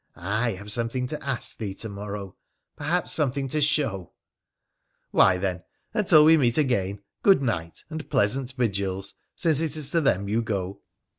[0.47, 2.35] 'I have something to ask thee to morrow,
[2.75, 4.13] perhaps something to show
[5.11, 5.61] ''Why, then,
[5.93, 10.41] until we meet again, Good night and pleasant vigils, since it is to them you
[10.41, 10.81] go.'